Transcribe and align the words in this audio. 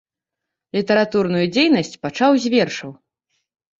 Літаратурную 0.77 1.43
дзейнасць 1.57 1.95
пачаў 2.07 2.31
з 2.47 2.55
вершаў. 2.55 2.91